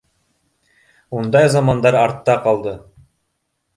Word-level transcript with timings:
Ундай 1.19 1.47
замандар 1.57 1.99
артта 2.05 2.39
ҡалды. 2.47 2.77